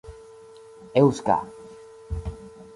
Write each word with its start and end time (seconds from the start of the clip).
eŭska 1.01 1.37